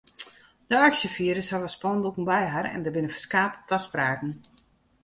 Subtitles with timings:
[0.71, 4.31] De aksjefierders hawwe spandoeken by har en der binne ferskate taspraken.